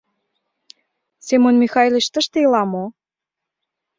—Семон 1.25 1.55
Михайлыч 1.63 2.05
тыште 2.13 2.37
ила 2.45 2.63
мо? 2.73 2.85